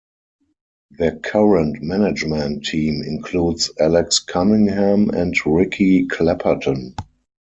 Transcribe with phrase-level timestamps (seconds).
[0.89, 6.95] Their current management team includes Alex Cunningham and Ricky Clapperton.